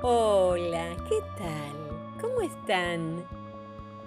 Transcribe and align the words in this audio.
Hola, 0.00 0.96
¿qué 1.08 1.20
tal? 1.36 2.20
¿Cómo 2.20 2.40
están? 2.40 3.26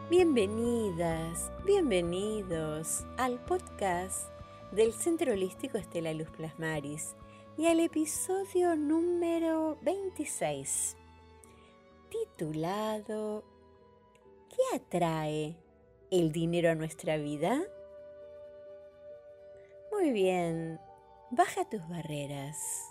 Bienvenidas, 0.09 1.51
bienvenidos 1.65 3.05
al 3.17 3.43
podcast 3.43 4.29
del 4.71 4.93
Centro 4.93 5.33
Holístico 5.33 5.77
Estela 5.77 6.13
Luz 6.13 6.29
Plasmaris 6.29 7.13
y 7.57 7.67
al 7.67 7.81
episodio 7.81 8.77
número 8.77 9.77
26, 9.81 10.95
titulado 12.09 13.43
¿Qué 14.47 14.77
atrae 14.77 15.57
el 16.09 16.31
dinero 16.31 16.71
a 16.71 16.75
nuestra 16.75 17.17
vida? 17.17 17.61
Muy 19.91 20.11
bien, 20.11 20.79
baja 21.31 21.67
tus 21.69 21.85
barreras, 21.89 22.90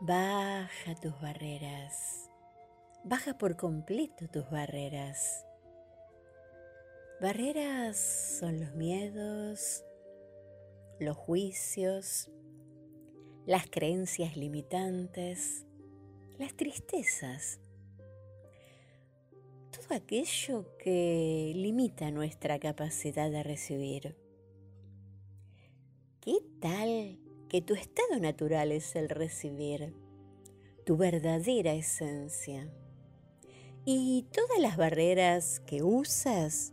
baja 0.00 0.94
tus 0.94 1.20
barreras, 1.20 2.30
baja 3.04 3.36
por 3.36 3.56
completo 3.56 4.28
tus 4.28 4.48
barreras. 4.50 5.44
Barreras 7.20 7.98
son 7.98 8.60
los 8.60 8.74
miedos, 8.74 9.84
los 10.98 11.18
juicios, 11.18 12.30
las 13.44 13.68
creencias 13.68 14.38
limitantes, 14.38 15.66
las 16.38 16.54
tristezas, 16.54 17.60
todo 19.70 19.94
aquello 19.94 20.78
que 20.78 21.52
limita 21.54 22.10
nuestra 22.10 22.58
capacidad 22.58 23.30
de 23.30 23.42
recibir. 23.42 24.16
¿Qué 26.22 26.38
tal 26.58 27.18
que 27.50 27.60
tu 27.60 27.74
estado 27.74 28.20
natural 28.20 28.70
es 28.70 28.94
el 28.94 29.08
recibir, 29.08 29.92
tu 30.86 30.96
verdadera 30.96 31.74
esencia? 31.74 32.72
Y 33.84 34.26
todas 34.32 34.60
las 34.60 34.76
barreras 34.76 35.58
que 35.60 35.82
usas 35.82 36.72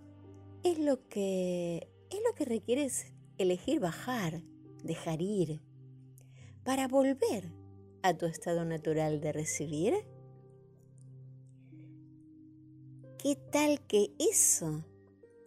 es 0.63 0.77
lo 0.77 1.07
que 1.09 1.89
es 2.11 2.19
lo 2.25 2.35
que 2.35 2.45
requieres 2.45 3.11
elegir 3.39 3.79
bajar, 3.79 4.43
dejar 4.83 5.21
ir, 5.21 5.61
para 6.63 6.87
volver 6.87 7.51
a 8.03 8.15
tu 8.15 8.27
estado 8.27 8.63
natural 8.63 9.19
de 9.19 9.33
recibir. 9.33 9.95
¿Qué 13.17 13.35
tal 13.35 13.81
que 13.87 14.11
eso 14.19 14.85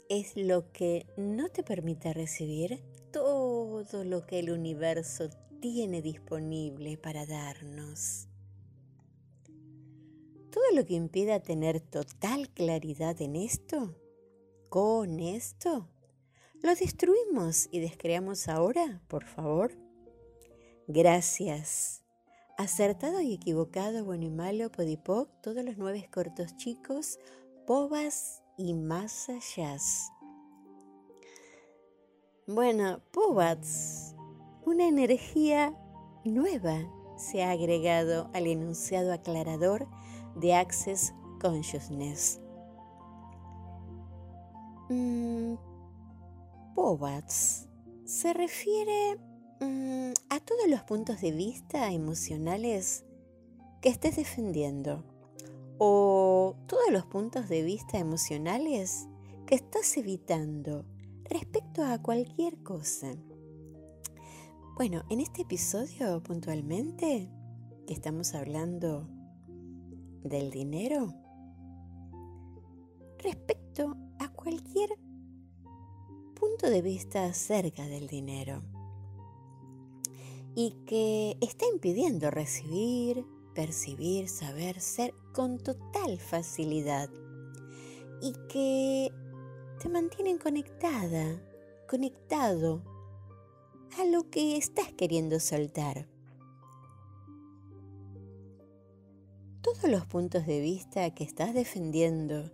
es 0.09 0.37
lo 0.37 0.73
que 0.73 1.07
no 1.17 1.49
te 1.51 1.63
permite 1.63 2.13
recibir 2.13 2.83
todo 3.13 3.40
lo 4.05 4.27
que 4.27 4.41
el 4.41 4.51
universo 4.51 5.31
tiene 5.61 6.03
disponible 6.03 6.99
para 6.99 7.25
darnos? 7.25 8.29
Todo 10.51 10.65
lo 10.75 10.85
que 10.85 10.95
impida 10.95 11.41
tener 11.41 11.81
total 11.81 12.51
claridad 12.51 13.21
en 13.23 13.37
esto, 13.37 13.97
con 14.69 15.19
esto, 15.19 15.89
lo 16.63 16.75
destruimos 16.75 17.69
y 17.71 17.81
descreamos 17.81 18.49
ahora, 18.49 19.01
por 19.09 19.25
favor. 19.25 19.73
Gracias. 20.87 22.03
Acertado 22.59 23.23
y 23.23 23.33
equivocado, 23.33 24.05
bueno 24.05 24.25
y 24.25 24.31
malo, 24.31 24.71
podipoc, 24.71 25.31
todos 25.41 25.65
los 25.65 25.79
nueve 25.79 26.07
cortos 26.13 26.55
chicos, 26.57 27.19
Pobas 27.67 28.43
y 28.59 28.75
más 28.75 29.29
allá. 29.31 29.79
Bueno, 32.53 32.99
Pobats, 33.13 34.17
una 34.67 34.89
energía 34.89 35.73
nueva 36.25 36.81
se 37.17 37.45
ha 37.45 37.53
agregado 37.53 38.29
al 38.33 38.49
enunciado 38.49 39.13
aclarador 39.13 39.87
de 40.35 40.55
Access 40.55 41.15
Consciousness. 41.41 42.41
Mm, 44.89 45.55
se 48.05 48.33
refiere 48.33 49.17
mm, 49.61 50.11
a 50.31 50.41
todos 50.41 50.69
los 50.69 50.83
puntos 50.83 51.21
de 51.21 51.31
vista 51.31 51.93
emocionales 51.93 53.05
que 53.81 53.91
estés 53.91 54.17
defendiendo 54.17 55.05
o 55.79 56.57
todos 56.67 56.91
los 56.91 57.07
puntos 57.07 57.49
de 57.49 57.63
vista 57.63 57.99
emocionales 57.99 59.07
que 59.47 59.55
estás 59.55 59.97
evitando 59.97 60.85
respecto 61.31 61.85
a 61.85 62.03
cualquier 62.03 62.61
cosa. 62.65 63.13
Bueno, 64.77 65.05
en 65.11 65.21
este 65.21 65.43
episodio 65.43 66.21
puntualmente, 66.23 67.31
que 67.87 67.95
estamos 67.95 68.35
hablando 68.35 69.09
del 70.25 70.51
dinero, 70.51 71.15
respecto 73.19 73.97
a 74.19 74.29
cualquier 74.33 74.91
punto 76.35 76.69
de 76.69 76.83
vista 76.83 77.27
acerca 77.27 77.87
del 77.87 78.09
dinero 78.09 78.63
y 80.57 80.83
que 80.85 81.37
está 81.41 81.65
impidiendo 81.73 82.31
recibir, 82.31 83.25
percibir, 83.55 84.29
saber, 84.29 84.81
ser 84.81 85.15
con 85.33 85.59
total 85.59 86.19
facilidad 86.19 87.09
y 88.21 88.33
que 88.49 89.13
te 89.81 89.89
mantienen 89.89 90.39
conectada, 90.39 91.41
conectado 91.89 92.83
a 93.99 94.05
lo 94.05 94.29
que 94.31 94.57
estás 94.57 94.93
queriendo 94.93 95.41
soltar. 95.41 96.07
Todos 99.63 99.91
los 99.91 100.07
puntos 100.07 100.47
de 100.47 100.61
vista 100.61 101.15
que 101.15 101.25
estás 101.25 101.55
defendiendo 101.55 102.51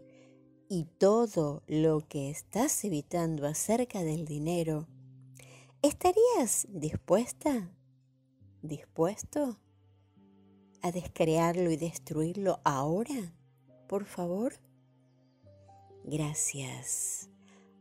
y 0.69 0.85
todo 0.99 1.63
lo 1.67 2.01
que 2.09 2.31
estás 2.31 2.85
evitando 2.85 3.47
acerca 3.47 4.05
del 4.05 4.25
dinero, 4.25 4.87
¿estarías 5.83 6.67
dispuesta? 6.71 7.71
¿Dispuesto? 8.63 9.59
a 10.83 10.93
descrearlo 10.93 11.71
y 11.73 11.77
destruirlo 11.77 12.61
ahora? 12.63 13.35
Por 13.89 14.05
favor. 14.05 14.55
Gracias. 16.09 17.29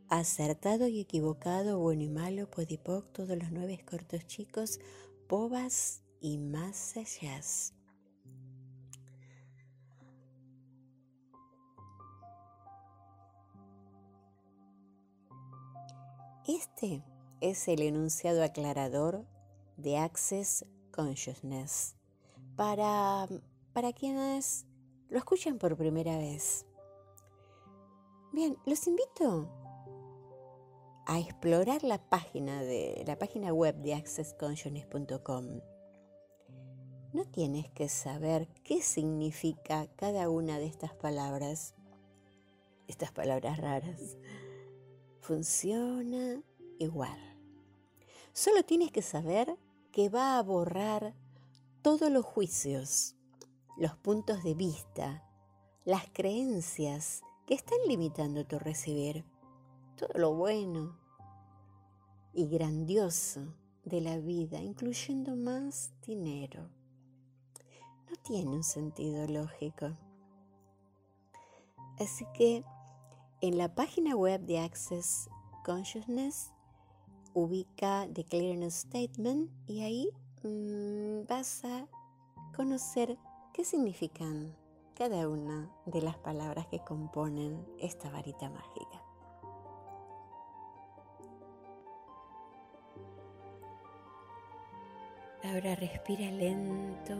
Acertado 0.08 0.88
y 0.88 1.00
equivocado, 1.00 1.78
bueno 1.78 2.02
y 2.02 2.08
malo, 2.08 2.50
podipoc, 2.50 3.12
todos 3.12 3.38
los 3.38 3.52
nueve 3.52 3.78
cortos 3.88 4.26
chicos, 4.26 4.80
pobas 5.28 6.02
y 6.20 6.36
más 6.36 6.96
allá. 6.96 7.40
Este 16.48 17.04
es 17.40 17.68
el 17.68 17.82
enunciado 17.82 18.42
aclarador 18.42 19.24
de 19.76 19.98
Access 19.98 20.66
Consciousness 20.90 21.94
para, 22.56 23.28
para 23.72 23.92
quienes 23.92 24.66
lo 25.10 25.18
escuchan 25.18 25.58
por 25.58 25.76
primera 25.76 26.18
vez. 26.18 26.65
Bien, 28.36 28.58
los 28.66 28.86
invito 28.86 29.48
a 31.06 31.18
explorar 31.18 31.82
la 31.82 31.96
página 31.96 32.62
de 32.62 33.02
la 33.06 33.18
página 33.18 33.54
web 33.54 33.76
de 33.76 33.94
accessconsciousness.com. 33.94 35.62
No 37.14 37.24
tienes 37.32 37.70
que 37.70 37.88
saber 37.88 38.46
qué 38.62 38.82
significa 38.82 39.86
cada 39.96 40.28
una 40.28 40.58
de 40.58 40.66
estas 40.66 40.92
palabras, 40.92 41.74
estas 42.88 43.10
palabras 43.10 43.56
raras. 43.56 44.18
Funciona 45.22 46.42
igual. 46.78 47.18
Solo 48.34 48.64
tienes 48.64 48.92
que 48.92 49.00
saber 49.00 49.56
que 49.92 50.10
va 50.10 50.36
a 50.36 50.42
borrar 50.42 51.14
todos 51.80 52.10
los 52.10 52.26
juicios, 52.26 53.14
los 53.78 53.96
puntos 53.96 54.44
de 54.44 54.52
vista, 54.52 55.26
las 55.86 56.04
creencias 56.12 57.22
que 57.46 57.54
están 57.54 57.78
limitando 57.86 58.44
tu 58.44 58.58
recibir, 58.58 59.24
todo 59.96 60.10
lo 60.14 60.34
bueno 60.34 60.98
y 62.32 62.46
grandioso 62.48 63.54
de 63.84 64.00
la 64.00 64.18
vida, 64.18 64.60
incluyendo 64.60 65.36
más 65.36 65.92
dinero. 66.06 66.68
No 68.10 68.16
tiene 68.22 68.50
un 68.50 68.64
sentido 68.64 69.26
lógico. 69.26 69.96
Así 71.98 72.26
que 72.34 72.64
en 73.40 73.58
la 73.58 73.74
página 73.74 74.16
web 74.16 74.42
de 74.42 74.58
Access 74.58 75.28
Consciousness 75.64 76.52
ubica 77.32 78.08
The 78.12 78.24
Clearness 78.24 78.74
Statement 78.74 79.50
y 79.66 79.82
ahí 79.82 80.10
Mm, 80.46 81.26
vas 81.26 81.64
a 81.64 81.88
conocer 82.54 83.18
qué 83.52 83.64
significan 83.64 84.54
cada 84.96 85.28
una 85.28 85.68
de 85.84 86.00
las 86.00 86.16
palabras 86.16 86.66
que 86.68 86.78
componen 86.78 87.66
esta 87.78 88.08
varita 88.08 88.48
mágica. 88.48 89.02
Ahora 95.44 95.74
respira 95.76 96.30
lento 96.30 97.14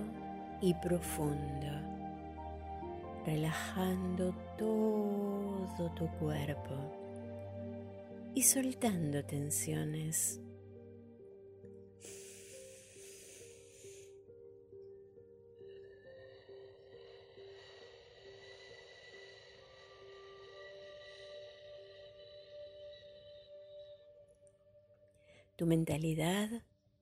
y 0.61 0.73
profundo. 0.75 1.67
relajando 3.26 4.32
todo 4.56 5.90
tu 5.96 6.06
cuerpo 6.20 6.75
y 8.37 8.43
soltando 8.43 9.25
tensiones. 9.25 10.45
Tu 25.56 25.64
mentalidad 25.64 26.50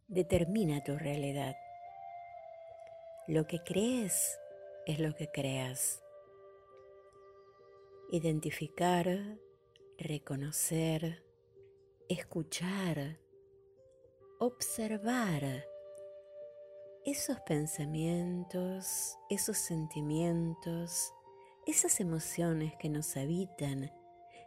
determina 0.06 0.84
tu 0.84 0.96
realidad. 0.96 1.56
Lo 3.26 3.48
que 3.48 3.64
crees 3.64 4.38
es 4.86 5.00
lo 5.00 5.12
que 5.16 5.28
creas. 5.28 6.04
Identificar, 8.12 9.08
reconocer, 9.98 11.24
escuchar, 12.08 13.18
observar 14.38 15.66
esos 17.04 17.40
pensamientos, 17.40 19.18
esos 19.30 19.58
sentimientos, 19.58 21.12
esas 21.66 21.98
emociones 21.98 22.74
que 22.78 22.88
nos 22.88 23.16
habitan 23.16 23.90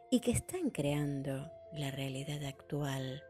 y 0.09 0.21
que 0.21 0.31
están 0.31 0.69
creando 0.69 1.51
la 1.73 1.91
realidad 1.91 2.45
actual. 2.45 3.21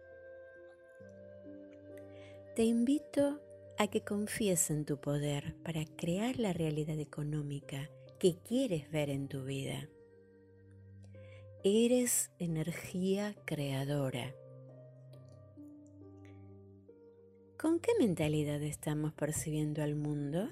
Te 2.57 2.63
invito 2.63 3.39
a 3.77 3.85
que 3.85 4.01
confíes 4.01 4.71
en 4.71 4.83
tu 4.83 4.99
poder 4.99 5.53
para 5.63 5.85
crear 5.85 6.39
la 6.39 6.53
realidad 6.53 6.97
económica 6.97 7.91
que 8.17 8.39
quieres 8.39 8.89
ver 8.89 9.11
en 9.11 9.27
tu 9.27 9.43
vida. 9.43 9.87
Eres 11.63 12.31
energía 12.39 13.35
creadora. 13.45 14.33
¿Con 17.59 17.79
qué 17.79 17.91
mentalidad 17.99 18.63
estamos 18.63 19.13
percibiendo 19.13 19.83
al 19.83 19.93
mundo? 19.93 20.49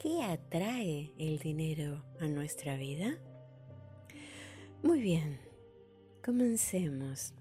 ¿Qué 0.00 0.22
atrae 0.22 1.12
el 1.18 1.40
dinero 1.40 2.04
a 2.20 2.28
nuestra 2.28 2.76
vida? 2.76 3.18
Muy 4.84 5.00
bien, 5.00 5.51
comencemos. 6.22 7.34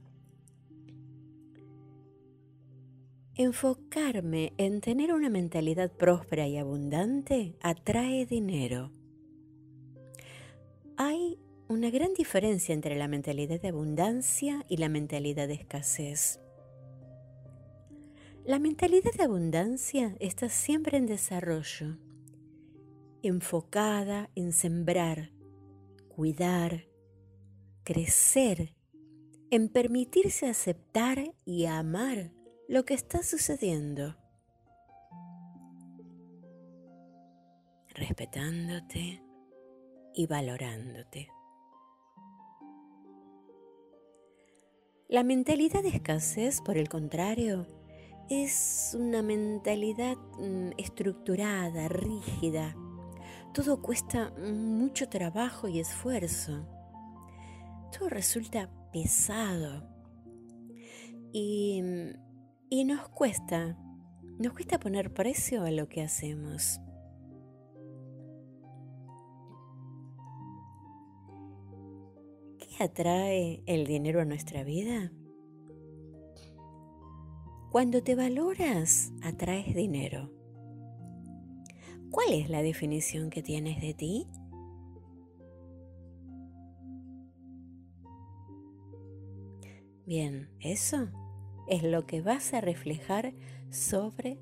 Enfocarme 3.35 4.53
en 4.57 4.81
tener 4.81 5.13
una 5.13 5.29
mentalidad 5.29 5.91
próspera 5.91 6.47
y 6.47 6.57
abundante 6.57 7.55
atrae 7.61 8.25
dinero. 8.25 8.91
Hay 10.97 11.39
una 11.69 11.89
gran 11.89 12.13
diferencia 12.13 12.73
entre 12.73 12.97
la 12.97 13.07
mentalidad 13.07 13.61
de 13.61 13.69
abundancia 13.69 14.65
y 14.67 14.77
la 14.77 14.89
mentalidad 14.89 15.47
de 15.47 15.53
escasez. 15.53 16.39
La 18.43 18.59
mentalidad 18.59 19.13
de 19.13 19.23
abundancia 19.23 20.15
está 20.19 20.49
siempre 20.49 20.97
en 20.97 21.05
desarrollo, 21.05 21.97
enfocada 23.21 24.29
en 24.35 24.51
sembrar, 24.51 25.31
cuidar, 26.09 26.90
crecer, 27.83 28.75
en 29.49 29.69
permitirse 29.69 30.47
aceptar 30.47 31.33
y 31.45 31.65
amar 31.65 32.31
lo 32.67 32.85
que 32.85 32.93
está 32.93 33.21
sucediendo, 33.23 34.15
respetándote 37.93 39.21
y 40.13 40.25
valorándote. 40.27 41.29
La 45.09 45.23
mentalidad 45.23 45.83
de 45.83 45.89
escasez, 45.89 46.61
por 46.61 46.77
el 46.77 46.87
contrario, 46.87 47.67
es 48.29 48.95
una 48.97 49.21
mentalidad 49.21 50.15
mm, 50.39 50.69
estructurada, 50.77 51.89
rígida. 51.89 52.77
Todo 53.53 53.81
cuesta 53.81 54.31
mucho 54.39 55.09
trabajo 55.09 55.67
y 55.67 55.81
esfuerzo. 55.81 56.65
Todo 57.91 58.09
resulta 58.09 58.69
pesado. 58.91 59.88
Y 61.33 61.81
y 62.73 62.85
nos 62.85 63.09
cuesta, 63.09 63.77
nos 64.39 64.53
cuesta 64.53 64.79
poner 64.79 65.13
precio 65.13 65.63
a 65.63 65.71
lo 65.71 65.89
que 65.89 66.01
hacemos. 66.01 66.79
¿Qué 72.57 72.81
atrae 72.81 73.61
el 73.65 73.85
dinero 73.85 74.21
a 74.21 74.25
nuestra 74.25 74.63
vida? 74.63 75.11
Cuando 77.73 78.01
te 78.03 78.15
valoras, 78.15 79.11
atraes 79.21 79.75
dinero. 79.75 80.31
¿Cuál 82.09 82.31
es 82.31 82.49
la 82.49 82.61
definición 82.61 83.29
que 83.29 83.43
tienes 83.43 83.81
de 83.81 83.93
ti? 83.93 84.27
Bien, 90.13 90.49
eso 90.59 91.07
es 91.69 91.83
lo 91.83 92.05
que 92.05 92.21
vas 92.21 92.53
a 92.53 92.59
reflejar 92.59 93.33
sobre 93.69 94.37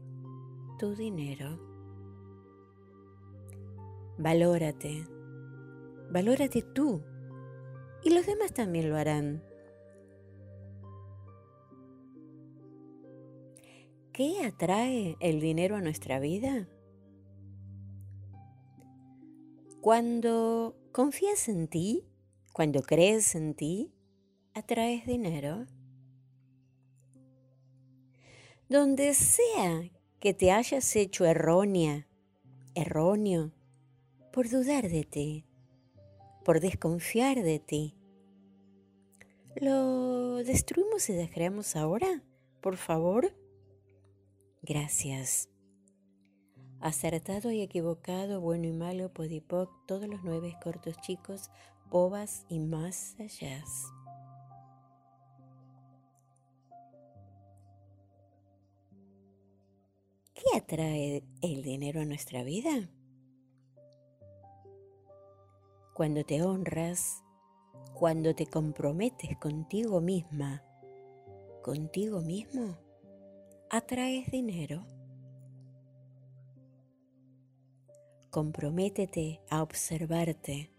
tu 0.80 0.96
dinero. 0.96 1.60
Valórate, 4.18 5.06
valórate 6.12 6.64
tú 6.64 7.04
y 8.04 8.10
los 8.10 8.26
demás 8.26 8.52
también 8.52 8.90
lo 8.90 8.98
harán. 8.98 9.44
¿Qué 14.12 14.44
atrae 14.44 15.18
el 15.20 15.40
dinero 15.40 15.76
a 15.76 15.82
nuestra 15.82 16.20
vida? 16.20 16.68
Cuando 19.82 20.76
confías 20.92 21.48
en 21.48 21.68
ti, 21.68 22.08
cuando 22.54 22.82
crees 22.82 23.36
en 23.36 23.54
ti, 23.54 23.94
atraes 24.60 25.06
dinero. 25.06 25.66
Donde 28.68 29.14
sea 29.14 29.90
que 30.20 30.34
te 30.34 30.52
hayas 30.52 30.96
hecho 30.96 31.26
errónea, 31.26 32.08
erróneo, 32.76 33.52
por 34.32 34.50
dudar 34.50 34.90
de 34.90 35.04
ti, 35.06 35.46
por 36.44 36.60
desconfiar 36.60 37.42
de 37.42 37.60
ti. 37.60 37.96
¿Lo 39.56 40.36
destruimos 40.44 41.10
y 41.10 41.14
descreamos 41.14 41.76
ahora? 41.76 42.22
Por 42.62 42.78
favor. 42.78 43.34
Gracias. 44.62 45.50
Acertado 46.82 47.52
y 47.52 47.62
equivocado, 47.62 48.40
bueno 48.40 48.68
y 48.68 48.72
malo, 48.72 49.12
podipoc, 49.12 49.70
todos 49.86 50.08
los 50.08 50.24
nueve 50.24 50.56
cortos 50.62 50.96
chicos, 51.02 51.50
bobas 51.90 52.46
y 52.50 52.60
más 52.60 53.16
allá. 53.20 53.64
¿Qué 60.40 60.58
atrae 60.58 61.22
el 61.42 61.64
dinero 61.64 62.00
a 62.00 62.06
nuestra 62.06 62.44
vida? 62.44 62.90
Cuando 65.94 66.24
te 66.24 66.42
honras, 66.42 67.26
cuando 67.94 68.34
te 68.34 68.48
comprometes 68.48 69.36
contigo 69.38 70.00
misma, 70.00 70.64
contigo 71.62 72.22
mismo, 72.22 72.78
atraes 73.70 74.32
dinero. 74.32 74.88
Comprométete 78.30 79.42
a 79.50 79.62
observarte, 79.62 80.72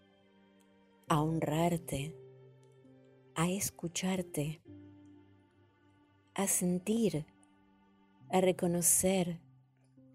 a 1.07 1.21
honrarte, 1.21 2.15
a 3.35 3.47
escucharte, 3.47 4.59
a 6.33 6.47
sentir, 6.47 7.27
a 8.31 8.41
reconocer, 8.41 9.39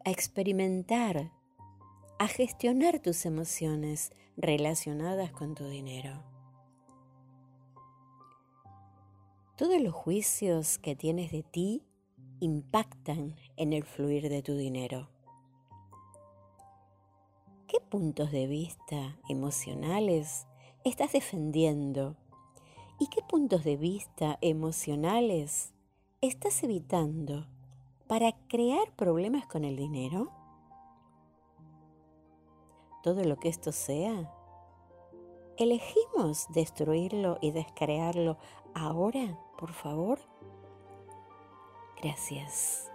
a 0.07 0.11
experimentar, 0.11 1.33
a 2.21 2.29
gestionar 2.29 3.01
tus 3.01 3.27
emociones 3.27 4.13
relacionadas 4.37 5.33
con 5.33 5.57
tu 5.57 5.65
dinero. 5.67 6.23
Todos 9.57 9.81
los 9.81 9.93
juicios 9.93 10.79
que 10.79 10.95
tienes 10.95 11.33
de 11.33 11.43
ti 11.43 11.83
impactan 12.39 13.35
en 13.57 13.73
el 13.73 13.83
fluir 13.83 14.29
de 14.29 14.45
tu 14.45 14.57
dinero. 14.57 15.11
¿Qué 17.67 17.81
puntos 17.81 18.31
de 18.31 18.47
vista 18.47 19.19
emocionales 19.29 20.47
estás 20.85 21.15
defendiendo? 21.15 22.17
¿Y 23.01 23.09
qué 23.09 23.23
puntos 23.29 23.65
de 23.65 23.77
vista 23.77 24.39
emocionales 24.41 25.75
estás 26.21 26.63
evitando 26.63 27.49
para 28.07 28.33
crear 28.49 28.91
problemas 28.93 29.47
con 29.47 29.65
el 29.65 29.77
dinero? 29.77 30.31
Todo 33.03 33.25
lo 33.25 33.37
que 33.37 33.49
esto 33.49 33.73
sea, 33.73 34.33
¿elegimos 35.57 36.47
destruirlo 36.53 37.39
y 37.41 37.51
descrearlo 37.51 38.37
ahora, 38.75 39.39
por 39.59 39.73
favor? 39.73 40.19
Gracias. 42.03 42.91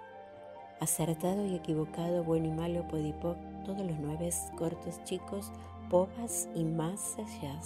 Acertado 0.80 1.46
y 1.46 1.56
equivocado, 1.56 2.24
bueno 2.24 2.48
y 2.48 2.52
malo, 2.52 2.88
podipoc, 2.88 3.38
todos 3.66 3.86
los 3.86 4.00
nueve 4.00 4.30
cortos 4.58 5.04
chicos, 5.04 5.52
pobas 5.90 6.50
y 6.56 6.64
más 6.64 7.18
allá. 7.18 7.60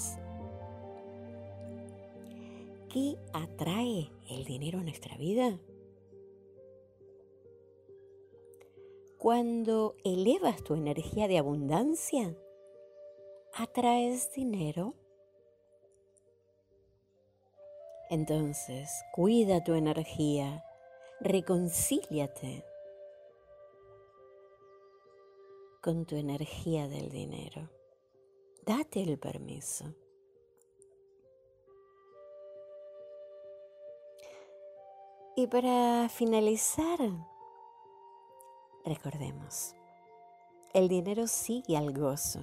¿Qué 2.89 3.17
atrae 3.33 4.09
el 4.29 4.45
dinero 4.45 4.79
a 4.79 4.83
nuestra 4.83 5.17
vida? 5.17 5.57
Cuando 9.25 9.95
elevas 10.03 10.63
tu 10.63 10.75
energía 10.75 11.27
de 11.27 11.39
abundancia, 11.39 12.37
atraes 13.55 14.31
dinero. 14.33 14.93
Entonces, 18.11 18.87
cuida 19.15 19.63
tu 19.63 19.73
energía, 19.73 20.63
reconcíliate 21.21 22.63
con 25.81 26.05
tu 26.05 26.17
energía 26.17 26.87
del 26.87 27.09
dinero. 27.09 27.71
Date 28.63 29.01
el 29.01 29.17
permiso. 29.17 29.85
Y 35.35 35.47
para 35.47 36.09
finalizar, 36.09 36.99
recordemos, 38.85 39.73
el 40.73 40.87
dinero 40.87 41.27
sigue 41.27 41.75
al 41.75 41.91
gozo, 41.91 42.41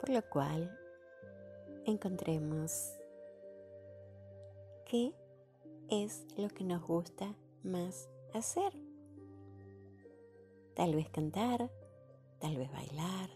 por 0.00 0.08
lo 0.08 0.22
cual 0.28 0.76
encontremos 1.84 2.94
qué 4.86 5.14
es 5.90 6.24
lo 6.36 6.48
que 6.48 6.64
nos 6.64 6.82
gusta 6.82 7.34
más 7.62 8.08
hacer. 8.32 8.72
Tal 10.74 10.94
vez 10.94 11.08
cantar, 11.10 11.70
tal 12.38 12.56
vez 12.56 12.70
bailar, 12.72 13.30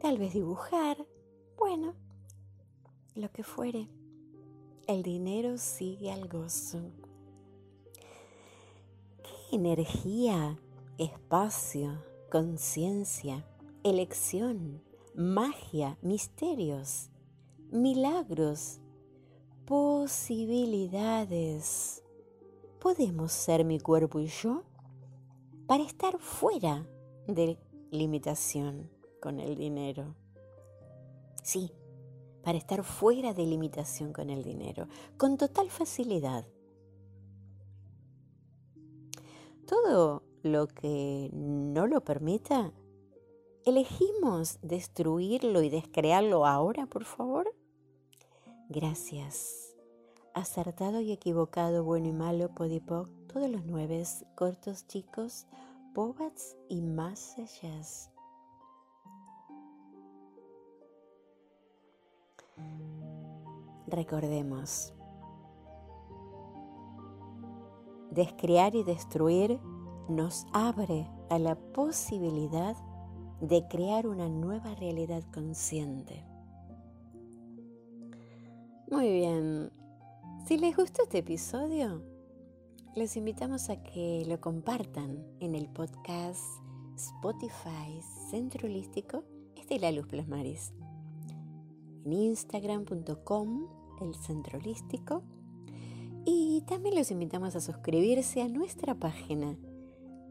tal 0.00 0.18
vez 0.18 0.34
dibujar, 0.34 0.96
bueno, 1.56 1.94
lo 3.14 3.30
que 3.30 3.42
fuere. 3.42 3.88
El 4.86 5.02
dinero 5.02 5.56
sigue 5.56 6.12
al 6.12 6.28
gozo. 6.28 6.80
¿Qué 9.54 9.58
energía, 9.58 10.58
espacio, 10.98 12.02
conciencia, 12.28 13.46
elección, 13.84 14.82
magia, 15.14 15.96
misterios, 16.02 17.08
milagros, 17.70 18.80
posibilidades 19.64 22.02
podemos 22.80 23.30
ser 23.30 23.64
mi 23.64 23.78
cuerpo 23.78 24.18
y 24.18 24.26
yo 24.26 24.64
para 25.68 25.84
estar 25.84 26.18
fuera 26.18 26.84
de 27.28 27.56
limitación 27.92 28.90
con 29.22 29.38
el 29.38 29.54
dinero? 29.54 30.16
Sí, 31.44 31.70
para 32.42 32.58
estar 32.58 32.82
fuera 32.82 33.32
de 33.32 33.46
limitación 33.46 34.12
con 34.12 34.30
el 34.30 34.42
dinero, 34.42 34.88
con 35.16 35.36
total 35.36 35.70
facilidad. 35.70 36.44
Todo 39.66 40.22
lo 40.42 40.68
que 40.68 41.30
no 41.32 41.86
lo 41.86 42.02
permita, 42.02 42.72
¿elegimos 43.64 44.58
destruirlo 44.62 45.62
y 45.62 45.70
descrearlo 45.70 46.46
ahora, 46.46 46.86
por 46.86 47.04
favor? 47.04 47.54
Gracias. 48.68 49.74
Acertado 50.34 51.00
y 51.00 51.12
equivocado, 51.12 51.84
bueno 51.84 52.08
y 52.08 52.12
malo, 52.12 52.54
podipoc, 52.54 53.08
todos 53.32 53.48
los 53.48 53.64
nueve, 53.64 54.02
cortos 54.34 54.86
chicos, 54.86 55.46
pobats 55.94 56.56
y 56.68 56.82
más 56.82 57.38
allá. 57.38 57.80
Recordemos, 63.86 64.92
descrear 68.14 68.74
y 68.74 68.84
destruir 68.84 69.60
nos 70.08 70.46
abre 70.52 71.08
a 71.30 71.38
la 71.38 71.54
posibilidad 71.54 72.76
de 73.40 73.66
crear 73.68 74.06
una 74.06 74.28
nueva 74.28 74.74
realidad 74.74 75.22
consciente. 75.32 76.24
Muy 78.90 79.10
bien, 79.10 79.70
si 80.46 80.58
les 80.58 80.76
gustó 80.76 81.02
este 81.02 81.18
episodio, 81.18 82.02
les 82.94 83.16
invitamos 83.16 83.70
a 83.70 83.82
que 83.82 84.24
lo 84.26 84.40
compartan 84.40 85.24
en 85.40 85.54
el 85.54 85.68
podcast 85.68 86.40
Spotify 86.96 88.00
Centro 88.30 88.68
Holístico 88.68 89.24
Estela 89.56 89.90
Luz 89.90 90.06
Plasmaris 90.06 90.72
en 92.04 92.12
instagram.com, 92.12 93.66
el 94.00 94.14
centro. 94.14 94.58
Y 96.24 96.62
también 96.66 96.94
los 96.94 97.10
invitamos 97.10 97.56
a 97.56 97.60
suscribirse 97.60 98.42
a 98.42 98.48
nuestra 98.48 98.94
página 98.94 99.58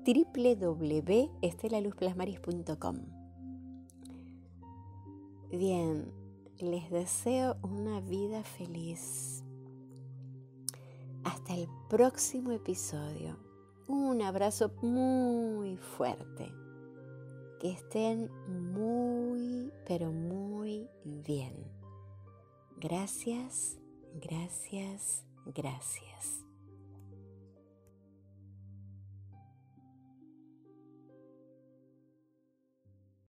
www.estelaluzplasmaris.com. 0.05 2.99
Bien, 5.51 6.11
les 6.57 6.89
deseo 6.89 7.57
una 7.61 7.99
vida 8.01 8.43
feliz. 8.43 9.43
Hasta 11.23 11.53
el 11.53 11.69
próximo 11.89 12.51
episodio. 12.51 13.37
Un 13.87 14.21
abrazo 14.21 14.71
muy 14.81 15.77
fuerte. 15.77 16.51
Que 17.59 17.71
estén 17.71 18.29
muy, 18.73 19.71
pero 19.85 20.11
muy 20.11 20.89
bien. 21.03 21.53
Gracias, 22.77 23.77
gracias, 24.15 25.23
gracias. 25.45 26.42